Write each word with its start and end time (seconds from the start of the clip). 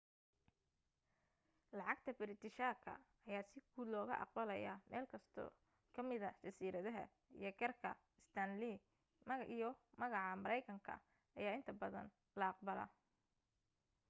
lacagta 1.77 2.11
biritishaka 2.19 2.93
ayaa 3.27 3.45
si 3.51 3.59
guud 3.71 3.89
looga 3.93 4.15
aqbalaya 4.23 4.73
meelkasto 4.91 5.43
ka 5.93 5.99
mida 6.09 6.29
jasiiradaha 6.43 7.03
iyo 7.39 7.49
kaarka 7.59 7.89
stanley 8.27 8.75
iyo 9.55 9.69
lacaga 9.99 10.41
mareykanka 10.43 10.93
ayaa 11.39 11.57
inta 11.59 11.71
badan 11.81 12.07
la 12.39 12.45
aqbalaa 12.53 12.89